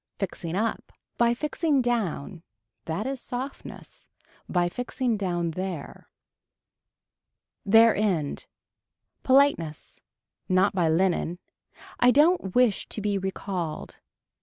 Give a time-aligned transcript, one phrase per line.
[0.17, 0.91] Fixing up.
[1.19, 2.41] By fixing down,
[2.85, 4.07] that is softness,
[4.49, 6.09] by fixing down there.
[7.67, 8.47] Their end.
[9.21, 10.01] Politeness.
[10.49, 11.37] Not by linen.
[11.99, 13.99] I don't wish to be recalled.